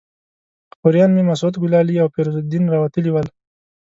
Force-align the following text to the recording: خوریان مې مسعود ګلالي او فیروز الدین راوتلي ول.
خوریان 0.77 1.11
مې 1.15 1.23
مسعود 1.29 1.55
ګلالي 1.63 1.95
او 1.99 2.07
فیروز 2.13 2.35
الدین 2.39 2.63
راوتلي 2.73 3.09
ول. 3.11 3.27